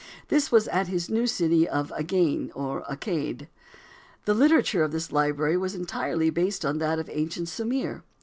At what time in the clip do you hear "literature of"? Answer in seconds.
4.33-4.91